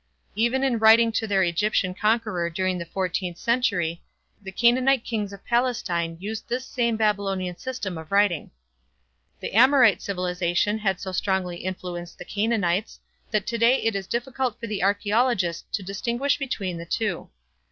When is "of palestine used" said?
5.31-6.49